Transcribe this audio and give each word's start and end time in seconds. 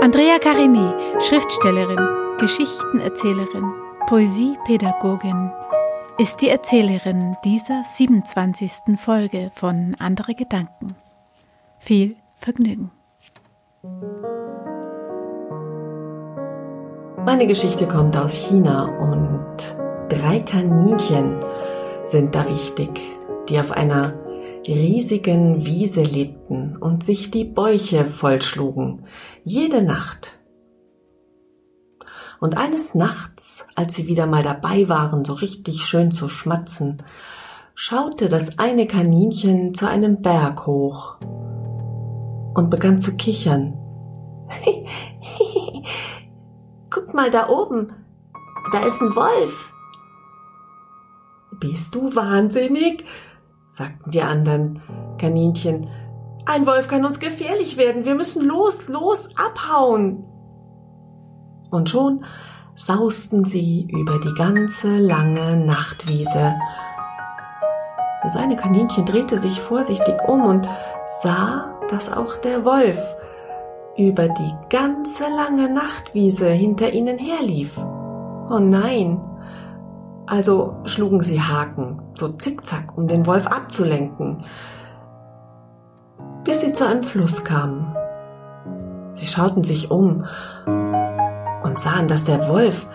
Andrea 0.00 0.38
Karimi, 0.38 0.92
Schriftstellerin, 1.20 1.98
Geschichtenerzählerin, 2.38 3.64
Poesiepädagogin, 4.06 5.50
ist 6.18 6.40
die 6.40 6.50
Erzählerin 6.50 7.36
dieser 7.44 7.82
27. 7.84 8.96
Folge 8.96 9.50
von 9.56 9.96
Andere 9.98 10.36
Gedanken. 10.36 10.94
Viel 11.80 12.14
Vergnügen. 12.36 12.92
Meine 17.24 17.48
Geschichte 17.48 17.88
kommt 17.88 18.16
aus 18.16 18.34
China 18.34 18.84
und 18.84 19.56
drei 20.10 20.38
Kaninchen 20.38 21.44
sind 22.04 22.36
da 22.36 22.48
wichtig, 22.48 23.00
die 23.48 23.58
auf 23.58 23.72
einer 23.72 24.14
riesigen 24.64 25.66
Wiese 25.66 26.02
lebten 26.02 26.67
und 26.80 27.04
sich 27.04 27.30
die 27.30 27.44
Bäuche 27.44 28.06
vollschlugen, 28.06 29.06
jede 29.44 29.82
Nacht. 29.82 30.38
Und 32.40 32.56
eines 32.56 32.94
Nachts, 32.94 33.66
als 33.74 33.94
sie 33.94 34.06
wieder 34.06 34.26
mal 34.26 34.42
dabei 34.42 34.88
waren, 34.88 35.24
so 35.24 35.34
richtig 35.34 35.82
schön 35.82 36.12
zu 36.12 36.28
schmatzen, 36.28 37.02
schaute 37.74 38.28
das 38.28 38.58
eine 38.58 38.86
Kaninchen 38.86 39.74
zu 39.74 39.88
einem 39.88 40.22
Berg 40.22 40.66
hoch 40.66 41.18
und 42.54 42.70
begann 42.70 42.98
zu 42.98 43.16
kichern. 43.16 43.74
Guck 46.90 47.14
mal 47.14 47.30
da 47.30 47.48
oben, 47.48 47.92
da 48.72 48.80
ist 48.86 49.00
ein 49.00 49.14
Wolf. 49.14 49.72
Bist 51.60 51.94
du 51.94 52.14
wahnsinnig? 52.14 53.04
sagten 53.68 54.10
die 54.10 54.22
anderen 54.22 54.82
Kaninchen. 55.18 55.88
Ein 56.48 56.66
Wolf 56.66 56.88
kann 56.88 57.04
uns 57.04 57.20
gefährlich 57.20 57.76
werden. 57.76 58.06
Wir 58.06 58.14
müssen 58.14 58.42
los, 58.42 58.88
los, 58.88 59.28
abhauen. 59.36 60.24
Und 61.70 61.90
schon 61.90 62.24
sausten 62.74 63.44
sie 63.44 63.86
über 63.90 64.18
die 64.18 64.32
ganze 64.32 64.96
lange 64.96 65.58
Nachtwiese. 65.58 66.54
Das 68.22 68.34
eine 68.34 68.56
Kaninchen 68.56 69.04
drehte 69.04 69.36
sich 69.36 69.60
vorsichtig 69.60 70.14
um 70.26 70.42
und 70.46 70.66
sah, 71.22 71.78
dass 71.90 72.10
auch 72.10 72.38
der 72.38 72.64
Wolf 72.64 72.98
über 73.98 74.28
die 74.28 74.54
ganze 74.70 75.24
lange 75.24 75.68
Nachtwiese 75.68 76.48
hinter 76.48 76.94
ihnen 76.94 77.18
herlief. 77.18 77.76
Oh 77.76 78.58
nein, 78.58 79.20
also 80.24 80.76
schlugen 80.84 81.20
sie 81.20 81.42
Haken, 81.42 82.00
so 82.14 82.28
zickzack, 82.30 82.96
um 82.96 83.06
den 83.06 83.26
Wolf 83.26 83.46
abzulenken, 83.46 84.46
bis 86.48 86.62
sie 86.62 86.72
zu 86.72 86.86
einem 86.86 87.02
Fluss 87.02 87.44
kamen. 87.44 87.94
Sie 89.12 89.26
schauten 89.26 89.64
sich 89.64 89.90
um 89.90 90.24
und 91.62 91.78
sahen, 91.78 92.08
dass 92.08 92.24
der 92.24 92.48
Wolf 92.48 92.88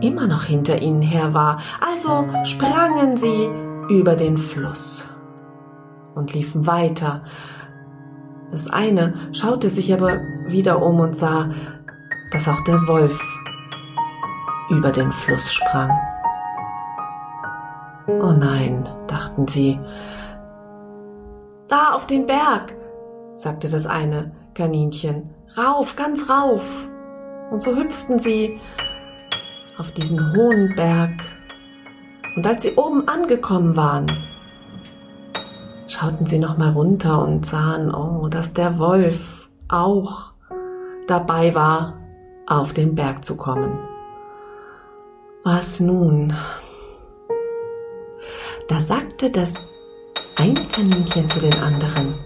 immer 0.00 0.26
noch 0.26 0.42
hinter 0.42 0.82
ihnen 0.82 1.00
her 1.00 1.32
war, 1.32 1.60
also 1.80 2.26
sprangen 2.42 3.16
sie 3.16 3.48
über 3.88 4.16
den 4.16 4.36
Fluss 4.36 5.08
und 6.16 6.34
liefen 6.34 6.66
weiter. 6.66 7.22
Das 8.50 8.66
eine 8.66 9.14
schaute 9.30 9.68
sich 9.68 9.94
aber 9.94 10.20
wieder 10.48 10.82
um 10.82 10.98
und 10.98 11.14
sah, 11.14 11.50
dass 12.32 12.48
auch 12.48 12.64
der 12.64 12.84
Wolf 12.88 13.16
über 14.70 14.90
den 14.90 15.12
Fluss 15.12 15.52
sprang. 15.52 15.90
Oh 18.08 18.32
nein, 18.32 18.88
dachten 19.06 19.46
sie. 19.46 19.78
Da 21.72 21.94
auf 21.94 22.06
den 22.06 22.26
Berg, 22.26 22.74
sagte 23.34 23.70
das 23.70 23.86
eine 23.86 24.30
Kaninchen. 24.52 25.30
Rauf, 25.56 25.96
ganz 25.96 26.28
rauf. 26.28 26.86
Und 27.50 27.62
so 27.62 27.74
hüpften 27.74 28.18
sie 28.18 28.60
auf 29.78 29.90
diesen 29.92 30.36
hohen 30.36 30.76
Berg. 30.76 31.12
Und 32.36 32.46
als 32.46 32.60
sie 32.60 32.74
oben 32.74 33.08
angekommen 33.08 33.74
waren, 33.74 34.06
schauten 35.88 36.26
sie 36.26 36.38
noch 36.38 36.58
mal 36.58 36.72
runter 36.72 37.24
und 37.24 37.46
sahen, 37.46 37.90
oh, 37.94 38.28
dass 38.28 38.52
der 38.52 38.78
Wolf 38.78 39.48
auch 39.70 40.32
dabei 41.06 41.54
war, 41.54 41.94
auf 42.46 42.74
den 42.74 42.94
Berg 42.94 43.24
zu 43.24 43.34
kommen. 43.38 43.78
Was 45.42 45.80
nun? 45.80 46.34
Da 48.68 48.78
sagte 48.78 49.30
das 49.30 49.72
eine 50.36 50.66
Kaninchen 50.68 51.28
zu 51.28 51.40
den 51.40 51.54
anderen, 51.54 52.18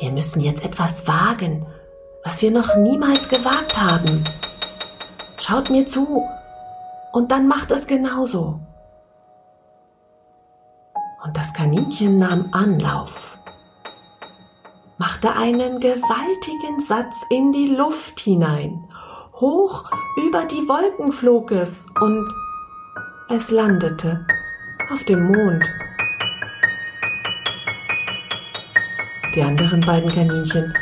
wir 0.00 0.12
müssen 0.12 0.40
jetzt 0.40 0.64
etwas 0.64 1.08
wagen, 1.08 1.66
was 2.24 2.40
wir 2.40 2.52
noch 2.52 2.76
niemals 2.76 3.28
gewagt 3.28 3.80
haben. 3.80 4.24
Schaut 5.38 5.70
mir 5.70 5.86
zu 5.86 6.22
und 7.12 7.30
dann 7.30 7.48
macht 7.48 7.70
es 7.72 7.86
genauso. 7.86 8.60
Und 11.24 11.36
das 11.36 11.52
Kaninchen 11.52 12.18
nahm 12.18 12.48
Anlauf, 12.52 13.38
machte 14.98 15.32
einen 15.32 15.80
gewaltigen 15.80 16.80
Satz 16.80 17.16
in 17.30 17.50
die 17.52 17.74
Luft 17.74 18.20
hinein, 18.20 18.84
hoch 19.34 19.90
über 20.16 20.44
die 20.44 20.68
Wolken 20.68 21.10
flog 21.10 21.50
es 21.50 21.86
und 22.00 22.28
es 23.30 23.50
landete 23.50 24.24
auf 24.92 25.04
dem 25.04 25.24
Mond. 25.24 25.64
Die 29.34 29.42
anderen 29.42 29.80
beiden 29.80 30.10
Kaninchen 30.10 30.74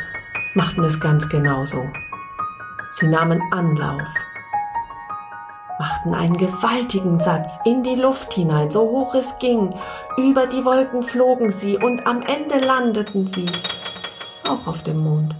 machten 0.55 0.83
es 0.83 0.99
ganz 0.99 1.27
genauso. 1.29 1.85
Sie 2.91 3.07
nahmen 3.07 3.41
Anlauf, 3.51 4.07
machten 5.79 6.13
einen 6.13 6.37
gewaltigen 6.37 7.19
Satz 7.19 7.59
in 7.65 7.83
die 7.83 7.95
Luft 7.95 8.33
hinein, 8.33 8.71
so 8.71 8.81
hoch 8.81 9.13
es 9.15 9.37
ging. 9.39 9.75
Über 10.17 10.47
die 10.47 10.63
Wolken 10.65 11.03
flogen 11.03 11.51
sie 11.51 11.77
und 11.77 12.05
am 12.07 12.21
Ende 12.21 12.59
landeten 12.65 13.27
sie 13.27 13.51
auch 14.47 14.65
auf 14.65 14.83
dem 14.83 14.97
Mond. 14.97 15.35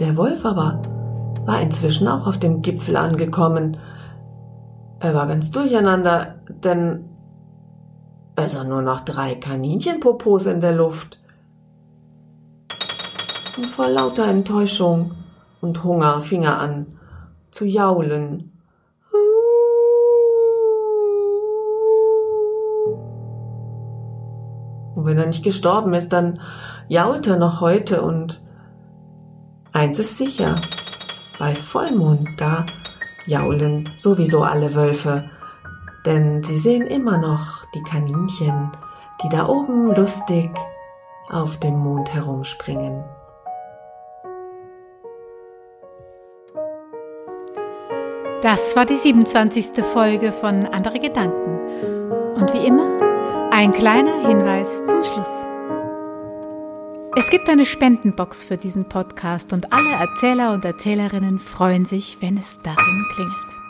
Der 0.00 0.16
Wolf 0.16 0.44
aber 0.44 0.82
war 1.44 1.60
inzwischen 1.60 2.08
auch 2.08 2.26
auf 2.26 2.38
dem 2.38 2.60
Gipfel 2.60 2.96
angekommen 2.96 3.78
er 5.02 5.14
war 5.14 5.26
ganz 5.26 5.50
durcheinander, 5.50 6.36
denn 6.48 7.08
sah 8.36 8.64
nur 8.64 8.82
noch 8.82 9.00
drei 9.00 9.34
Kaninchenpopos 9.34 10.46
in 10.46 10.60
der 10.60 10.72
Luft. 10.72 11.18
Und 13.56 13.68
vor 13.68 13.88
lauter 13.88 14.26
Enttäuschung 14.26 15.12
und 15.60 15.84
Hunger 15.84 16.20
fing 16.20 16.42
er 16.42 16.58
an 16.58 16.98
zu 17.50 17.66
jaulen. 17.66 18.52
Und 24.94 25.04
wenn 25.06 25.18
er 25.18 25.26
nicht 25.26 25.44
gestorben 25.44 25.94
ist, 25.94 26.12
dann 26.12 26.40
jault 26.88 27.26
er 27.26 27.36
noch 27.36 27.60
heute 27.60 28.02
und 28.02 28.42
eins 29.72 29.98
ist 29.98 30.16
sicher, 30.16 30.60
bei 31.38 31.54
Vollmond 31.54 32.28
da 32.40 32.66
jaulen 33.26 33.90
sowieso 33.96 34.42
alle 34.42 34.74
Wölfe, 34.74 35.30
denn 36.04 36.42
sie 36.42 36.58
sehen 36.58 36.86
immer 36.86 37.18
noch 37.18 37.64
die 37.74 37.82
Kaninchen, 37.82 38.72
die 39.22 39.28
da 39.28 39.48
oben 39.48 39.94
lustig 39.94 40.50
auf 41.30 41.58
dem 41.58 41.78
Mond 41.78 42.12
herumspringen. 42.12 43.04
Das 48.42 48.74
war 48.74 48.84
die 48.84 48.96
27. 48.96 49.84
Folge 49.84 50.32
von 50.32 50.66
Andere 50.66 50.98
Gedanken. 50.98 51.60
Und 52.34 52.52
wie 52.52 52.66
immer, 52.66 53.50
ein 53.52 53.72
kleiner 53.72 54.26
Hinweis 54.26 54.84
zum 54.84 55.04
Schluss. 55.04 55.46
Es 57.14 57.30
gibt 57.30 57.48
eine 57.48 57.64
Spendenbox 57.64 58.42
für 58.42 58.56
diesen 58.56 58.88
Podcast 58.88 59.52
und 59.52 59.72
alle 59.72 59.92
Erzähler 59.92 60.54
und 60.54 60.64
Erzählerinnen 60.64 61.38
freuen 61.38 61.84
sich, 61.84 62.18
wenn 62.20 62.36
es 62.36 62.58
darin 62.62 63.06
klingelt. 63.14 63.61